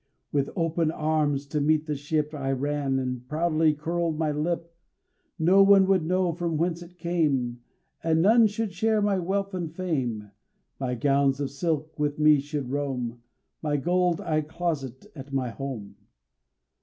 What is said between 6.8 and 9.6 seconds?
it came, And none should share my wealth